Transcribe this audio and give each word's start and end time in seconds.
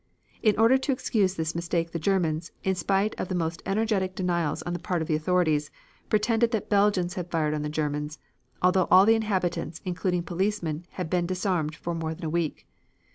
In 0.41 0.57
order 0.57 0.79
to 0.79 0.91
excuse 0.91 1.35
this 1.35 1.53
mistake 1.53 1.91
the 1.91 1.99
Germans, 1.99 2.51
in 2.63 2.73
spite 2.73 3.13
of 3.19 3.27
the 3.27 3.35
most 3.35 3.61
energetic 3.67 4.15
denials 4.15 4.63
on 4.63 4.73
the 4.73 4.79
part 4.79 5.03
of 5.03 5.07
the 5.07 5.13
authorities, 5.13 5.69
pretended 6.09 6.49
that 6.49 6.71
Belgians 6.71 7.13
had 7.13 7.29
fired 7.29 7.53
on 7.53 7.61
the 7.61 7.69
Germans, 7.69 8.17
although 8.63 8.87
all 8.89 9.05
the 9.05 9.13
inhabitants, 9.13 9.79
including 9.85 10.23
policemen, 10.23 10.87
had 10.93 11.07
been 11.07 11.27
disarmed 11.27 11.75
for 11.75 11.93
more 11.93 12.15
than 12.15 12.25
a 12.25 12.31
week. 12.31 12.65